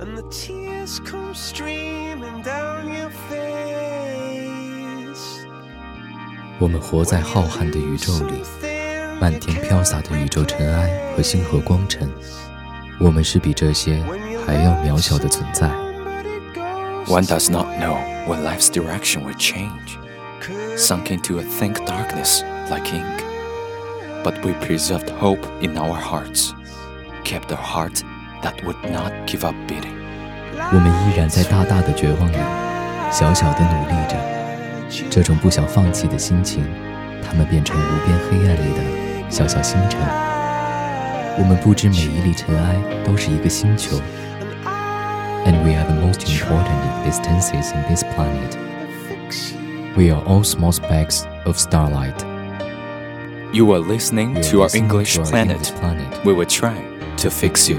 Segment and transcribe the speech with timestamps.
[0.00, 3.54] and the tears come streaming down your face.
[6.58, 8.42] 我们活在浩瀚的宇宙里，
[9.20, 12.08] 漫天飘洒的宇宙尘埃和星河光尘，
[13.00, 14.02] 我们是比这些
[14.46, 15.68] 还要渺小的存在。
[17.06, 19.98] One does not know when life's direction will change,
[20.76, 23.22] sunk into a thick darkness like ink.
[24.22, 26.54] But we preserved hope in our hearts,
[27.24, 28.02] kept a heart
[28.42, 29.94] that would not give up beating.
[30.56, 32.36] 我们依然在大大的绝望里，
[33.10, 34.16] 小小的努力着。
[35.10, 36.64] 这种不想放弃的心情，
[37.26, 40.00] 它们变成无边黑暗里的小小星辰。
[41.36, 43.96] 我们不知每一粒尘埃都是一个星球，
[45.44, 48.56] and we are the most important existences in this planet.
[49.96, 52.24] We are all small specks of starlight.
[53.52, 55.56] You are listening You are to our listening English to our planet.
[55.56, 56.24] English planet.
[56.24, 56.76] We will try
[57.16, 57.78] to fix you.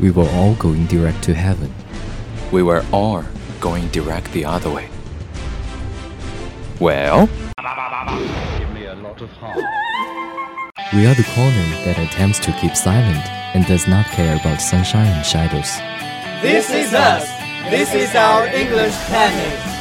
[0.00, 1.72] We were all going direct to heaven.
[2.50, 3.24] We were all
[3.60, 4.88] going direct the other way.
[6.80, 7.28] Well,
[10.92, 15.06] We are the corner that attempts to keep silent and does not care about sunshine
[15.06, 15.78] and shadows.
[16.42, 17.24] This is us.
[17.70, 19.71] This is our English planet.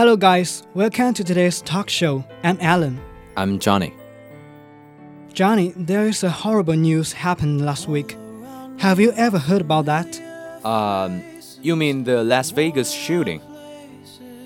[0.00, 0.62] Hello, guys.
[0.72, 2.24] Welcome to today's talk show.
[2.42, 2.98] I'm Alan.
[3.36, 3.92] I'm Johnny.
[5.34, 8.16] Johnny, there is a horrible news happened last week.
[8.78, 10.18] Have you ever heard about that?
[10.64, 11.22] Um,
[11.60, 13.42] you mean the Las Vegas shooting?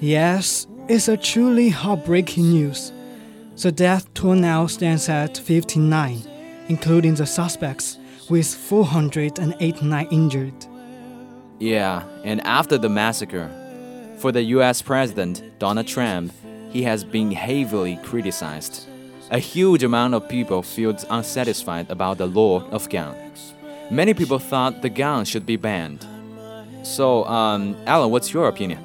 [0.01, 2.93] Yes, it's a truly heartbreaking news.
[3.63, 6.21] The death toll now stands at 59,
[6.67, 7.97] including the suspects,
[8.29, 10.67] with 489 injured.
[11.61, 13.49] Yeah, and after the massacre,
[14.19, 16.33] for the US President Donald Trump,
[16.71, 18.89] he has been heavily criticized.
[19.31, 23.15] A huge amount of people feel unsatisfied about the law of gun.
[23.91, 26.07] Many people thought the gun should be banned.
[26.83, 28.85] So, um, Alan, what's your opinion?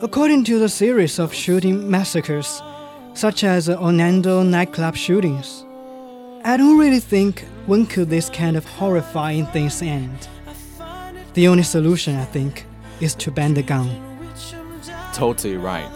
[0.00, 2.60] According to the series of shooting massacres,
[3.14, 5.64] such as the Orlando nightclub shootings,
[6.44, 10.28] I don't really think when could this kind of horrifying things end.
[11.34, 12.66] The only solution, I think,
[13.00, 14.11] is to ban the gun.
[15.12, 15.88] Totally right.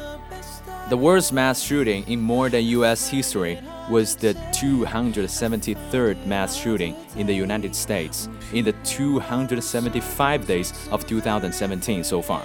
[0.88, 3.58] The worst mass shooting in modern US history
[3.90, 12.04] was the 273rd mass shooting in the United States in the 275 days of 2017
[12.04, 12.42] so far.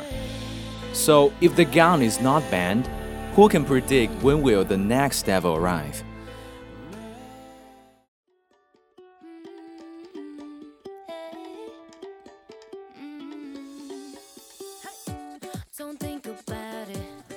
[0.93, 2.87] So, if the gun is not banned,
[3.35, 6.03] who can predict when will the next devil arrive?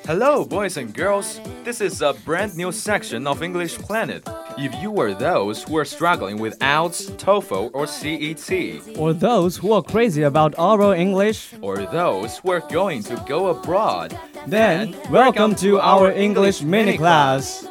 [0.06, 1.40] Hello, boys and girls.
[1.64, 4.28] This is a brand new section of English Planet.
[4.58, 9.72] If you are those who are struggling with IELTS, TOEFL, or CET, or those who
[9.72, 14.14] are crazy about oral English, or those who are going to go abroad,
[14.46, 17.66] then welcome, welcome to our English mini class.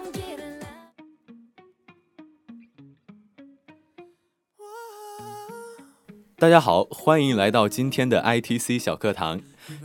[6.39, 6.87] Hello,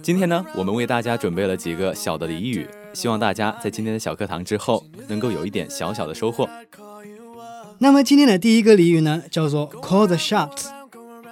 [0.02, 6.48] 今天呢，我们为大家准备了几个小的俚语，希望大家在今天的小课堂之后能够有一点小小的收获。
[7.78, 10.66] 那么今天的第一个俚语呢，叫做 call the shots。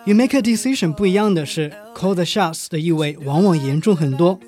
[0.05, 4.39] 与 make a decision 不一样的是，call the shots 的意味往往严重很多。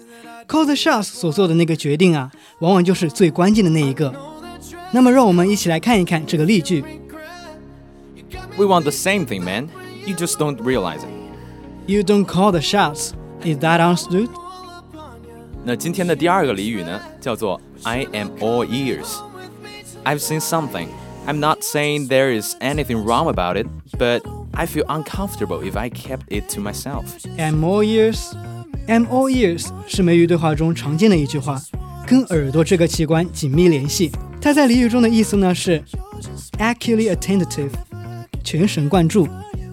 [0.46, 2.30] call the shots 所做的那个决定啊，
[2.60, 4.14] 往往就是最关键的那一个。
[4.92, 6.84] 那么让我们一起来看一看这个例句。
[8.56, 9.68] We want the same thing, man.
[10.06, 11.10] You just don't realize it.
[11.86, 13.10] You don't call the shots.
[13.43, 14.29] Is that understood?
[15.65, 19.17] 那今天的第二个俚语呢，叫做 I am all ears.
[20.03, 20.87] I've seen something.
[21.25, 23.67] I'm not saying there is anything wrong about it,
[23.97, 24.21] but
[24.51, 27.05] I feel uncomfortable if I kept it to myself.
[27.37, 28.33] Am all ears.
[28.87, 31.61] Am all ears 是美语对话中常见的一句话，
[32.05, 34.11] 跟耳朵这个器官紧密联系。
[34.41, 35.81] 它在俚语中的意思呢是
[36.59, 37.71] acutely attentive，
[38.43, 39.25] 全神贯注；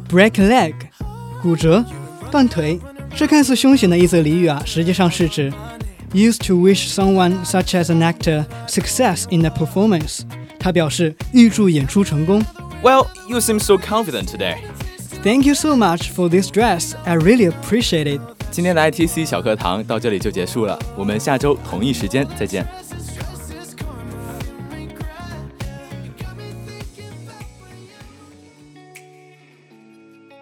[0.09, 0.75] break a leg，
[1.43, 1.85] 骨折、
[2.31, 2.79] 断腿。
[3.17, 5.53] 这看似凶险的一则俚语啊，实际上是指
[6.13, 10.21] used to wish someone such as an actor success in a performance。
[10.59, 12.43] 它表示预祝演出成功。
[12.83, 14.57] Well, you seem so confident today.
[15.23, 16.95] Thank you so much for this dress.
[17.05, 18.21] I really appreciate it.
[18.51, 22.67] 今天的 ITC 小课堂到这里就结束了，我们下周同一时间再见。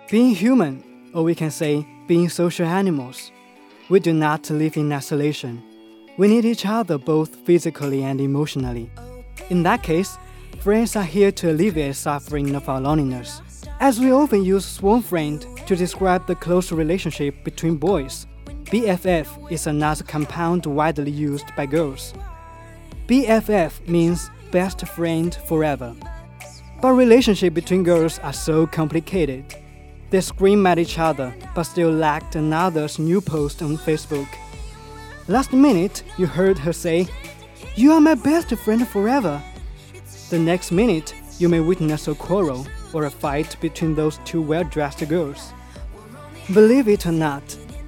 [0.09, 0.79] Being human,
[1.13, 3.32] or we can say being social animals,
[3.90, 5.64] we do not live in isolation.
[6.18, 8.92] We need each other both physically and emotionally.
[9.50, 10.18] In that case,
[10.60, 13.42] friends are here to alleviate suffering of our loneliness.
[13.80, 18.28] As we often use sworn friend to describe the close relationship between boys,
[18.66, 22.14] BFF is another compound widely used by girls.
[23.08, 25.96] BFF means best friend forever.
[26.82, 29.56] But relationships between girls are so complicated
[30.14, 34.28] they scream at each other, but still liked another's new post on Facebook.
[35.28, 37.08] Last minute, you heard her say,
[37.76, 39.42] You are my best friend forever.
[40.30, 44.64] The next minute, you may witness a quarrel or a fight between those two well
[44.66, 45.52] dressed girls.
[46.54, 47.44] Believe it or not,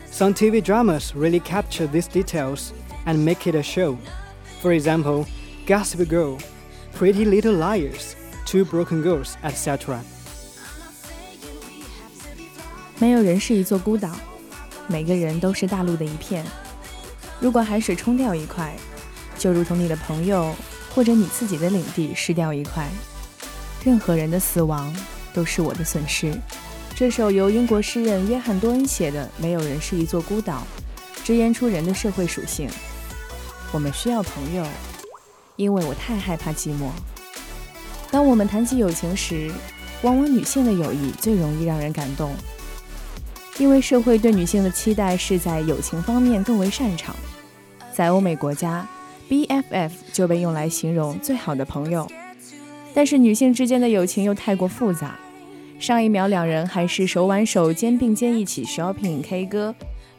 [0.07, 2.73] some TV dramas really capture these details
[3.05, 3.99] and make it a show.
[4.61, 5.27] For example,
[5.67, 6.39] Gossip Girl,
[6.91, 8.15] Pretty Little Liars,
[8.47, 10.03] Two Broken Girls, etc.
[12.97, 14.09] 没有人是一座孤岛，
[14.87, 16.45] 每个人都是大陆的一片。
[17.41, 18.73] 如果海水冲掉一块，
[19.37, 20.55] 就如同你的朋友
[20.93, 22.87] 或者你自己的领地失掉一块。
[23.83, 24.95] 任何人的死亡
[25.33, 26.33] 都是我的损失。
[26.95, 30.65] 这首由英国诗人约翰多恩写的《没有人是一座孤岛》，
[31.25, 32.69] 直言出人的社会属性。
[33.73, 34.65] 我们需要朋友，
[35.57, 36.89] 因为我太害怕寂寞。
[38.09, 39.51] 当我们谈起友情时，
[40.01, 42.33] 往往女性的友谊最容易让人感动。
[43.57, 47.15] 因为社会对女性的期待是在友情方面更为擅长，
[47.93, 48.85] 在欧美国家
[49.29, 52.05] ，BFF 就被用来形容最好的朋友。
[52.93, 55.17] 但是女性之间的友情又太过复杂，
[55.79, 59.73] 上一秒两人还是手挽手、肩并肩一起 shopping、K 歌，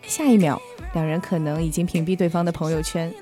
[0.06, 0.60] 下一秒
[0.94, 3.12] 两人可能已经屏蔽对方的朋友圈，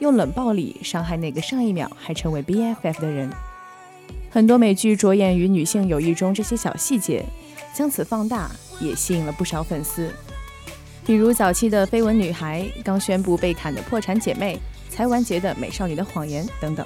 [0.00, 3.30] 用冷暴力伤害那个上一秒还成为 BFF 的人。
[4.30, 7.24] 很多美剧着眼于女性友谊中这些小细节，
[7.72, 8.50] 将此放大。
[8.79, 10.11] 也吸引了不少粉丝，
[11.05, 14.59] 比如早期的《绯闻女孩》、刚宣布被砍的《破产姐妹》、
[14.93, 16.85] 才完结的《美少女的谎言》等等。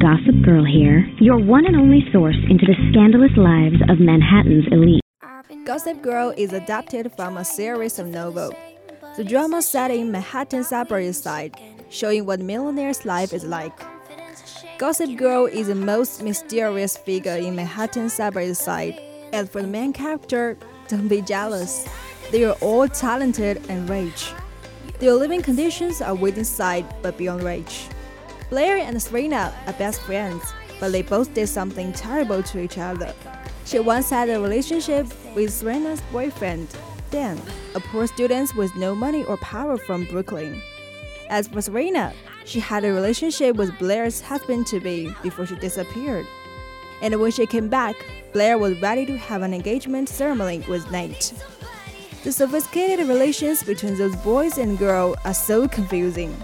[0.00, 5.00] Gossip Girl here, your one and only source into the scandalous lives of Manhattan's elite.
[5.64, 8.54] Gossip Girl is adapted from a series of novels.
[9.16, 11.54] The drama set in Manhattan's Upper East Side,
[11.88, 13.72] showing what millionaire's life is like.
[14.79, 18.97] Gossip Girl is the most mysterious figure in Manhattan's Upper Side.
[19.33, 21.85] As for the main character, don't be jealous.
[22.31, 24.31] They are all talented and rich.
[24.99, 27.87] Their living conditions are within sight but beyond reach.
[28.49, 30.41] Blair and Serena are best friends,
[30.79, 33.13] but they both did something terrible to each other.
[33.65, 36.69] She once had a relationship with Serena's boyfriend,
[37.11, 37.37] Dan,
[37.75, 40.61] a poor student with no money or power from Brooklyn.
[41.29, 42.13] As for Serena,
[42.49, 46.25] she had a relationship with Blair's husband to be before she disappeared.
[47.01, 47.95] And when she came back,
[48.33, 51.33] Blair was ready to have an engagement ceremony with Nate.
[52.23, 56.35] The sophisticated relations between those boys and girls are so confusing.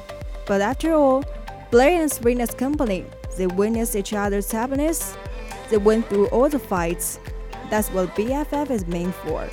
[0.45, 1.23] But after all,
[1.71, 3.03] Blair and Serena's company,
[3.35, 5.17] they witnessed each other's happiness.
[5.71, 7.19] They went through all the fights.
[7.71, 9.49] That's what BFF is meant for.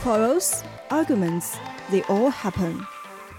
[0.00, 1.56] Quarrels, arguments,
[1.90, 2.84] they all happen.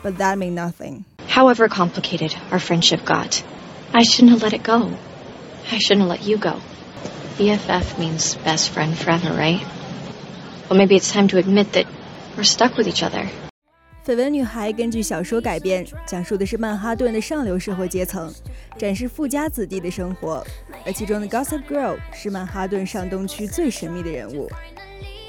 [0.01, 3.42] But that means nothing However complicated our friendship got,
[3.92, 4.90] I shouldn't have let it go.
[5.70, 6.60] I shouldn't have let you go.
[7.38, 9.60] BFF means best friend forever, right?
[10.68, 11.86] Well, maybe it's time to admit that
[12.36, 13.26] we're stuck with each other.
[14.04, 18.32] 绯闻女孩根据小说改编，讲述的是曼哈顿的上流社会阶层，
[18.78, 20.42] 展示富家子弟的生活。
[20.86, 24.50] 而其中的 Gossip Girl 是曼哈顿上东区最神秘的人物。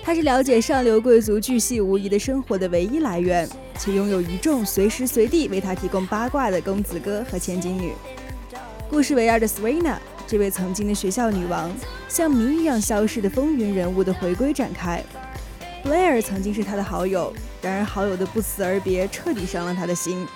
[0.04, 7.94] 她是了解上流贵族巨细无遗的生活的唯一来源，且拥有一众随时随地为她提供八卦的公子哥和千金女。
[8.90, 9.96] 故事围绕着 Serena
[10.26, 11.74] 这位曾经的学校女王，
[12.06, 15.02] 像谜一样消失的风云人物的回归展开。
[15.82, 17.32] Blair 曾经是她的好友，
[17.62, 20.26] 然而好友的不辞而别彻底伤了她的心。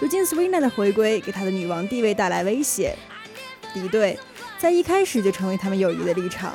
[0.00, 2.96] 如今 Serena 的回归给她的女王地位带来威胁，
[3.72, 4.18] 敌对
[4.58, 6.52] 在一开始就成为他们友谊的立场。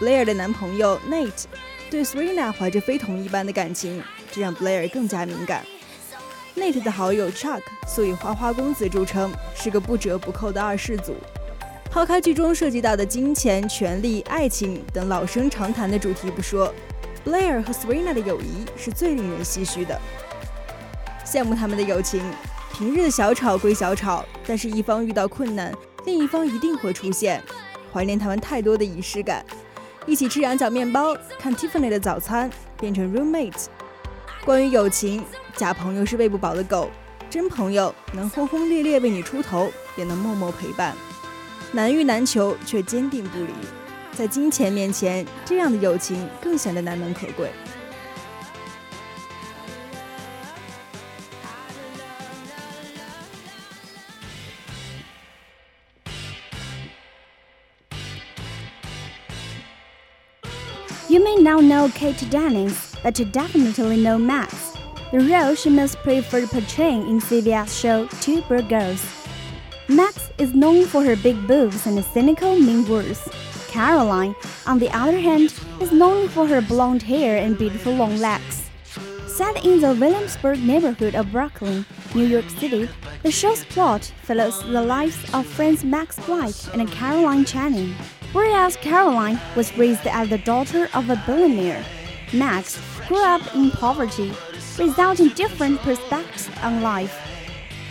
[0.00, 1.44] Blair 的男朋友 Nate。
[1.94, 5.64] 对 Serena 怀着非同一般的感情，这让 Blair 更加敏感。
[6.56, 11.14] Nate 的好友 Chuck 素以花花公子著称，是个不折不扣的二世祖。
[11.88, 16.74] 抛开剧中涉及到的金钱、权力、爱情等老生常谈的主题不说
[17.24, 19.96] ，Blair 和 Serena 的友谊是最令人唏嘘的。
[21.24, 22.20] 羡慕他们的友情，
[22.76, 25.72] 平日的小吵归小吵，但是一方遇到困难，
[26.06, 27.40] 另一方一定会出现。
[27.92, 29.46] 怀念他们太多的仪式感，
[30.06, 33.66] 一起吃羊角面包，看 Tiffany 的早餐，变成 roommate。
[34.44, 35.24] 关于友情，
[35.56, 36.90] 假朋友是喂不饱的狗，
[37.30, 40.94] 真朋友能轰轰烈烈为你出头，也能默默陪伴。
[41.72, 43.48] 难遇难求，却坚定不移。
[44.12, 47.50] 在金钱面前，这样的友情更显得难能可贵。
[61.54, 64.76] Now know Kate Dennings, but you definitely know Max,
[65.12, 69.06] the role she most preferred portraying in CBS show Two Broke Girls.
[69.88, 73.20] Max is known for her big boobs and cynical mean words.
[73.68, 74.34] Caroline,
[74.66, 78.68] on the other hand, is known for her blonde hair and beautiful long legs.
[79.28, 82.88] Set in the Williamsburg neighborhood of Brooklyn, New York City,
[83.22, 87.94] the show's plot follows the lives of friends Max White and Caroline Channing.
[88.34, 91.84] Whereas Caroline was raised as the daughter of a billionaire,
[92.32, 94.32] Max grew up in poverty,
[94.76, 97.16] resulting in different perspectives on life.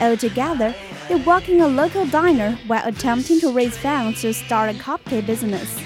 [0.02, 0.76] Altogether,
[1.08, 5.26] they work in a local diner while attempting to raise funds to start a cupcake
[5.26, 5.80] business.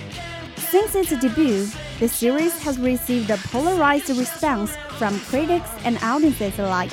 [0.55, 1.67] Since its debut,
[1.99, 6.91] the series has received a polarized response from critics and audiences alike.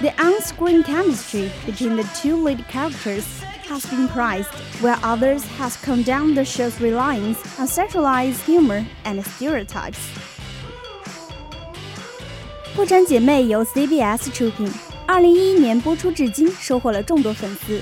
[0.00, 4.48] The on-screen chemistry between the two lead characters has been praised,
[4.80, 9.98] while others has condemned the show's reliance on sexualized humor and stereotypes.
[12.74, 14.70] 破产姐妹由 CBS 出品，
[15.06, 17.80] 二零一一年播出至今，收获了众多粉丝。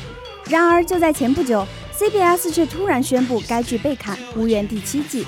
[0.48, 1.66] 然而，就在前不久
[1.98, 5.26] ，CBS 却突然宣布该剧被砍，无缘第七季。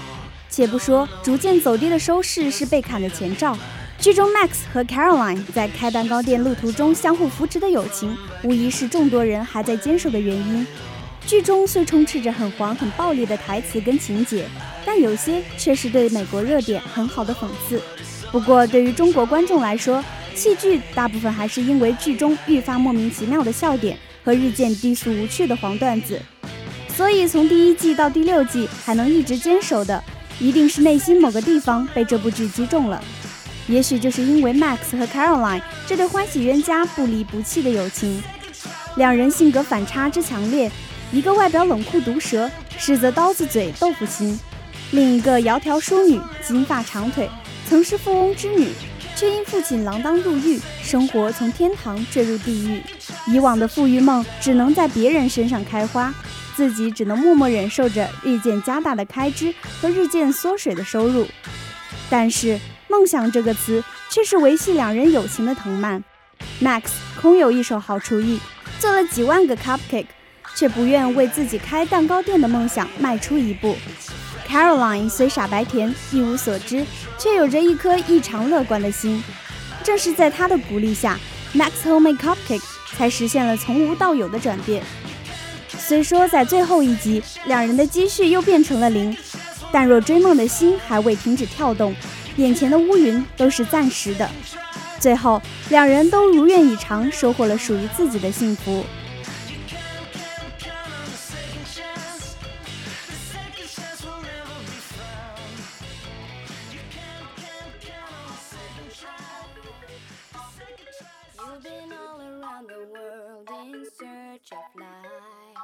[0.49, 3.57] 且不说逐渐走低的收视是被砍的前兆，
[4.01, 10.65] 剧中 Max 和 Caroline 在开蛋糕店路途中相互扶持的友情，无疑是众多人还在坚守的原因。
[11.27, 14.45] 剧中虽充斥着很黄很暴力的台词跟情节，
[14.87, 17.83] 但有些却是对美国热点很好的讽刺。
[18.31, 20.03] 不过，对于中国观众来说，
[20.33, 26.23] 弃剧大部分还是因为剧中愈发莫名其妙的笑点和日渐低俗无趣的黄段子，
[26.97, 30.03] 所以从第一季到第六季还能一直坚守的，
[30.39, 33.03] 一定是内心某个地方被这部剧击中了。
[33.69, 38.23] 也许就是因为 Max 和 Caroline 这对欢喜冤家不离不弃的友情，
[38.97, 40.71] 两人性格反差之强烈，
[41.13, 44.37] 一个外表冷酷毒舌，实则刀子嘴豆腐心；
[44.91, 47.29] 另一个窈窕淑女，金发长腿，
[47.69, 48.69] 曾是富翁之女。
[49.17, 52.81] 却因父亲锒铛入狱，生活从天堂坠入地狱。
[53.27, 56.15] 以往的富裕梦只能在别人身上开花，
[56.55, 61.27] 自己只能默默忍受着日渐加大的开支和日渐缩水的收入。
[62.09, 66.03] 但是，梦想这个词却是维系两人友情的藤蔓。
[66.61, 66.85] Max
[67.21, 68.41] 空有一手好厨艺，
[68.81, 70.07] 做了几万个 cupcake，
[70.57, 73.77] 却不愿为自己开蛋糕店的梦想迈出一步。
[74.49, 76.85] Caroline 虽傻白甜，一无所知，
[77.19, 79.23] 却有着一颗异常乐观的心。
[79.85, 81.19] 正是在她的鼓励下
[81.55, 82.65] ，Max Homemade Cupcake
[82.97, 84.83] 才实现了从无到有的转变。
[85.69, 89.17] 虽说在最后一集，两人的积蓄又变成了零，
[89.71, 91.95] 但若追梦的心还未停止跳动，
[92.38, 94.30] 眼前的乌云都是暂时的。
[95.00, 98.84] 最后，两人都如愿以偿，收获了属于自己的幸福。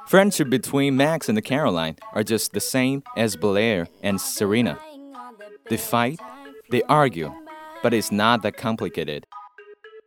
[0.08, 4.76] Friendship between Max and Caroline are just the same as Blair and Serena.
[5.68, 6.18] They fight,
[6.69, 7.33] they argue,
[7.83, 9.25] but it's not that complicated.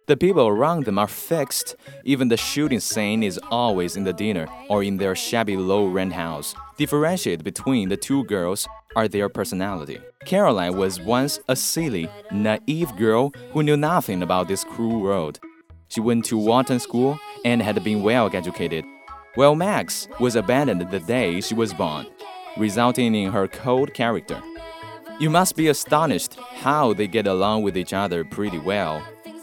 [0.08, 1.76] The people around them are fixed.
[2.04, 6.14] Even the shooting scene is always in the dinner or in their shabby low rent
[6.14, 6.54] house.
[6.78, 10.00] Differentiate between the two girls are their personality.
[10.24, 15.40] Caroline was once a silly, naive girl who knew nothing about this cruel world.
[15.88, 18.84] She went to Wharton School and had been well educated,
[19.34, 22.06] while Max was abandoned the day she was born,
[22.56, 24.40] resulting in her cold character.
[25.20, 29.02] You must be astonished how they get along with each other pretty well.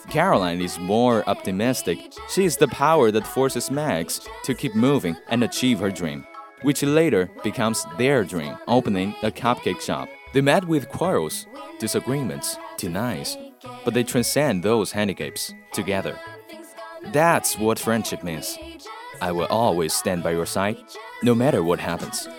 [0.10, 2.14] Caroline is more optimistic.
[2.30, 6.26] She is the power that forces Max to keep moving and achieve her dream,
[6.62, 10.08] which later becomes their dream, opening a cupcake shop.
[10.34, 11.46] They met with quarrels,
[11.78, 13.38] disagreements, denies,
[13.84, 16.18] but they transcend those handicaps together.
[17.12, 18.58] That's what friendship means.
[19.22, 20.78] I will always stand by your side,
[21.22, 22.30] no matter what happens.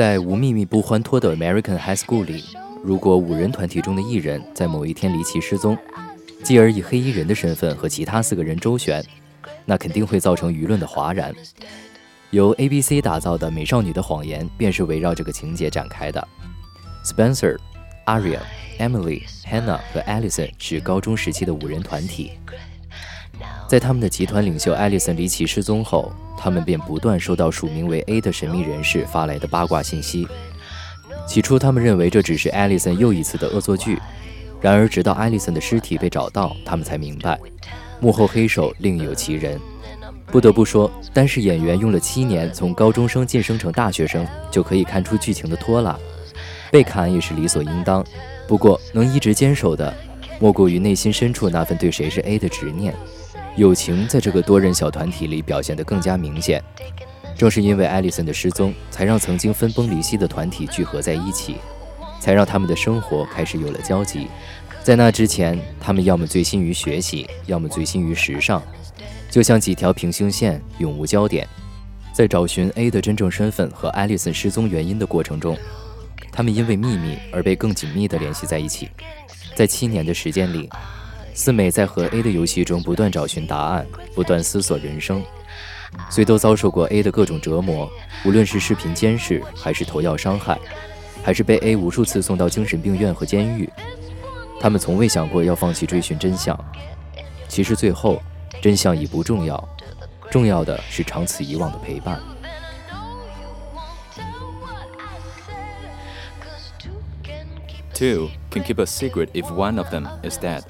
[0.00, 2.42] 在无秘密不欢脱的 American High School 里，
[2.82, 5.76] 如果五人团体中的一人在某一天离奇失踪，
[6.42, 9.04] 继而以黑衣人的身份和其他四个人周旋，
[9.66, 11.34] 那肯定会造成舆论的哗然。
[12.30, 16.28] 由 ABC 打造的《美少女的谎言》便是围绕这个情节展开的。
[17.04, 17.58] Spencer、
[18.06, 18.38] Aria、
[18.78, 22.30] Emily、Hannah 和 Allison 是高中时期的五人团体。
[23.68, 30.26] 在他们的集团领袖艾利森离奇失踪后，他们便不断收到署名为 A 的神秘人士发来的八卦信息。
[31.26, 33.98] 起初，他们认为这只是艾利森又一次的恶作剧。
[34.60, 37.38] 然而，直到艾利森的尸体被找到，他们才明白，
[38.00, 39.58] 幕后黑手另有其人。
[40.26, 45.98] 不得不说，单是演员用了七年从高中生晋升成大学生，就可以看出剧情的拖拉。
[46.70, 48.04] 被砍也是理所应当。
[48.46, 49.92] 不过，能一直坚守的，
[50.38, 52.94] 莫过于内心深处那份对谁是 A 的执念。
[53.56, 56.62] 友情在这个多人小团体里表现得更加明显。
[57.36, 61.56] 正是因为艾丽森的失踪，才让曾经分崩离析的团体聚合在一起，
[62.20, 64.28] 才让他们的生活开始有了交集。
[64.82, 68.62] 在那之前，他们要么醉心于学习，要么醉心于时尚，
[69.30, 71.48] 就像几条平行线，永无交点。
[72.12, 75.56] 在找寻 A 的真正身份和艾丽森失踪原因的过程中，
[76.30, 78.88] 他们因为秘密而被更紧密地联系在一起。
[79.54, 80.68] 在七年的时间里。
[81.34, 85.22] 四美在和 A 的游戏中不断找寻答案，不断思索人生，
[86.10, 87.90] 虽都遭受过 A 的各种折磨，
[88.24, 90.58] 无论是视频监视，还是投药伤害，
[91.22, 93.70] 还是被 A 无数次送到精神病院和监狱，
[94.60, 96.58] 他们从未想过要放弃追寻真相。
[97.48, 98.20] 其实最后，
[98.60, 99.68] 真相已不重要，
[100.30, 102.20] 重要的是长此以往的陪伴。
[107.92, 110.62] Two can keep a secret if one of them is dead.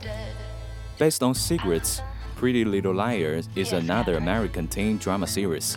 [1.01, 2.03] Based on Secrets,
[2.37, 5.75] Pretty Little Liars is another American teen drama series.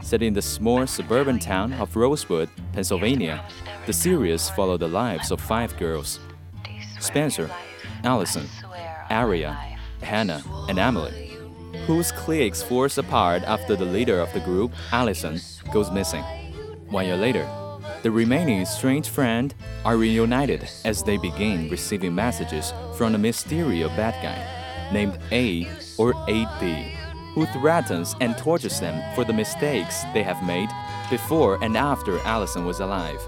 [0.00, 3.44] Set in the small suburban town of Rosewood, Pennsylvania,
[3.86, 6.20] the series follows the lives of five girls.
[7.00, 7.50] Spencer,
[8.04, 8.46] Alison,
[9.10, 9.58] Aria,
[10.00, 11.36] Hanna, and Emily,
[11.88, 15.40] whose cliques force apart after the leader of the group, Alison,
[15.72, 16.22] goes missing.
[16.88, 17.44] One year later,
[18.06, 19.52] the remaining strange friend
[19.84, 26.12] are reunited as they begin receiving messages from a mysterious bad guy named A or
[26.28, 26.90] 8B,
[27.34, 30.68] who threatens and tortures them for the mistakes they have made
[31.10, 33.20] before and after Alison was alive.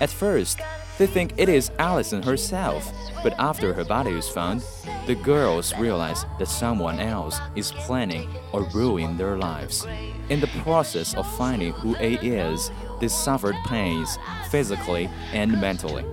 [0.00, 0.60] At first,
[0.96, 2.90] they think it is Alison herself,
[3.22, 4.62] but after her body is found,
[5.06, 9.86] the girls realize that someone else is planning or ruining their lives.
[10.28, 12.70] In the process of finding who A is,
[13.04, 16.06] they suffered pains physically and mentally.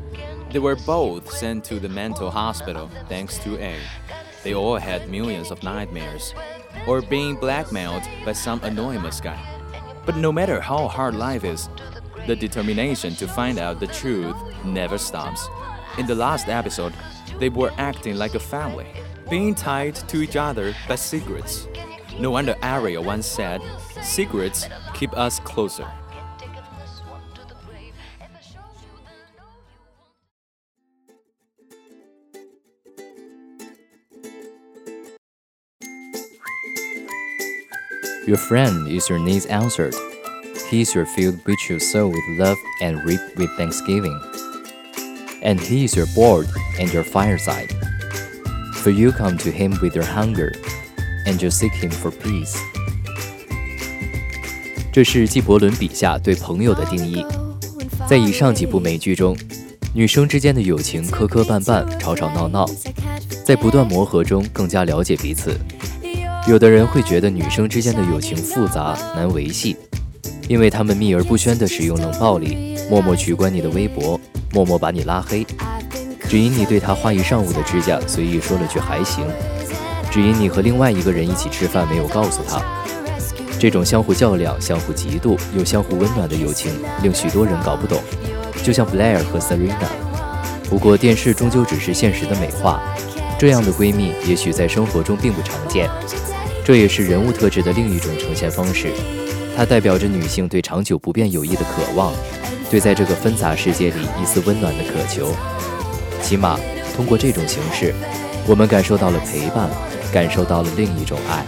[0.51, 3.77] They were both sent to the mental hospital thanks to A.
[4.43, 6.33] They all had millions of nightmares,
[6.85, 9.41] or being blackmailed by some anonymous guy.
[10.05, 11.69] But no matter how hard life is,
[12.27, 15.47] the determination to find out the truth never stops.
[15.97, 16.93] In the last episode,
[17.39, 18.87] they were acting like a family,
[19.29, 21.69] being tied to each other by secrets.
[22.19, 23.61] No wonder Aria once said,
[24.03, 25.87] Secrets keep us closer.
[38.26, 39.94] Your friend is your needs answered.
[40.70, 44.18] He is your field which you sow with love and reap with thanksgiving.
[45.42, 46.48] And he is your board
[46.80, 47.72] and your fireside.
[48.74, 50.52] For you come to him with your hunger,
[51.24, 52.56] and you seek him for peace.
[54.92, 57.24] 这是纪伯伦笔下对朋友的定义。
[58.08, 59.36] 在以上几部美剧中，
[59.92, 62.66] 女生之间的友情磕磕绊绊、吵吵闹闹，
[63.44, 65.58] 在不断磨合中更加了解彼此。
[66.47, 69.77] 有的人会觉得女生之间的友情复杂难维系，
[70.47, 74.19] 因为她们秘而不宣地使用冷暴力，默默取关你的微博，
[74.51, 75.45] 默默把你拉黑，
[76.27, 79.23] 只因你对她花一上午的指甲随意说了句还行，
[80.09, 82.59] 只因你和另外一个人一起吃饭没有告诉她。
[83.59, 86.73] 这种相互较量、相互嫉妒又相互温暖的友情，
[87.03, 88.01] 令许多人搞不懂。
[88.63, 89.87] 就像 Blair 和 Serena，
[90.67, 92.81] 不过电视终究只是现实的美化，
[93.37, 95.87] 这样的闺蜜也许在生活中并不常见。
[96.63, 98.91] 这也是人物特质的另一种呈现方式，
[99.57, 102.13] 它代表着女性对长久不变友谊的渴望，
[102.69, 105.35] 对在这个纷杂世界里一丝温暖的渴求。
[106.21, 106.57] 起码
[106.95, 107.93] 通过这种形式，
[108.47, 109.69] 我们感受到了陪伴，
[110.13, 111.43] 感受到了另一种爱。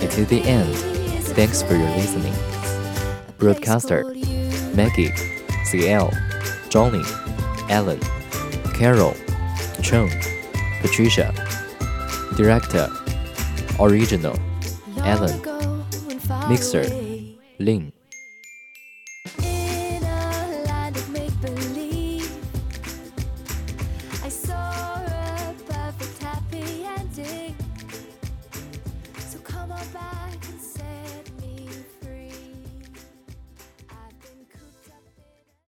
[0.00, 0.74] It is the end.
[1.36, 2.34] Thanks for your listening.
[3.38, 4.04] Broadcaster
[4.74, 5.12] Maggie,
[5.70, 6.10] CL,
[6.68, 7.04] Johnny,
[7.68, 7.98] Alan,
[8.82, 9.14] Carol,
[9.80, 10.10] Cheng,
[10.80, 11.32] Patricia.
[12.36, 12.88] Director
[13.78, 14.36] Original
[15.04, 15.40] Alan
[16.48, 16.86] Mixer
[17.60, 17.92] Lin